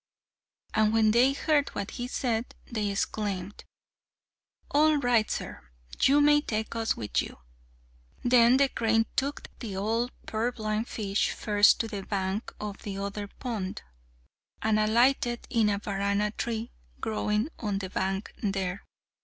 [0.73, 3.63] And when they heard what he said, they exclaimed,
[4.71, 5.69] "All right, sir!
[6.01, 7.37] You may take us with you."
[8.23, 13.27] Then the crane took the old purblind fish first to the bank of the other
[13.27, 13.83] pond,
[14.59, 18.81] and alighted in a Varana tree growing on the bank there.